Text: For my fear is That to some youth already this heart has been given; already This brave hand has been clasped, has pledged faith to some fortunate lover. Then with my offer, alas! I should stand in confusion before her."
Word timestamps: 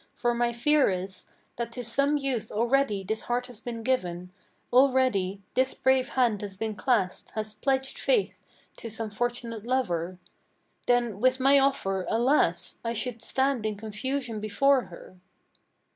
For 0.15 0.33
my 0.33 0.51
fear 0.51 0.89
is 0.89 1.27
That 1.57 1.71
to 1.73 1.83
some 1.83 2.17
youth 2.17 2.51
already 2.51 3.03
this 3.03 3.21
heart 3.25 3.45
has 3.45 3.59
been 3.59 3.83
given; 3.83 4.31
already 4.73 5.43
This 5.53 5.75
brave 5.75 6.09
hand 6.17 6.41
has 6.41 6.57
been 6.57 6.73
clasped, 6.73 7.29
has 7.35 7.53
pledged 7.53 7.99
faith 7.99 8.41
to 8.77 8.89
some 8.89 9.11
fortunate 9.11 9.63
lover. 9.67 10.17
Then 10.87 11.19
with 11.19 11.39
my 11.39 11.59
offer, 11.59 12.07
alas! 12.09 12.79
I 12.83 12.93
should 12.93 13.21
stand 13.21 13.63
in 13.63 13.75
confusion 13.77 14.39
before 14.39 14.85
her." 14.85 15.17